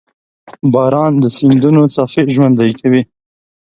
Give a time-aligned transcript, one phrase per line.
[0.73, 3.01] •باران د سیندونو څپې ژوندۍ کوي.